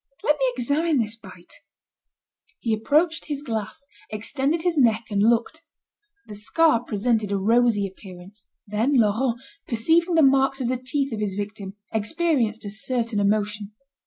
Let 0.23 0.39
me 0.39 0.51
examine 0.55 0.97
this 0.97 1.15
bite." 1.15 1.53
He 2.59 2.73
approached 2.73 3.25
his 3.25 3.43
glass, 3.43 3.85
extended 4.09 4.63
his 4.63 4.75
neck 4.75 5.03
and 5.11 5.21
looked. 5.21 5.61
The 6.25 6.33
scar 6.33 6.83
presented 6.83 7.31
a 7.31 7.37
rosy 7.37 7.85
appearance. 7.85 8.49
Then, 8.65 8.95
Laurent, 8.97 9.39
perceiving 9.67 10.15
the 10.15 10.23
marks 10.23 10.59
of 10.59 10.69
the 10.69 10.77
teeth 10.77 11.13
of 11.13 11.19
his 11.19 11.35
victim, 11.35 11.75
experienced 11.93 12.65
a 12.65 12.71
certain 12.71 13.19
emotion. 13.19 13.73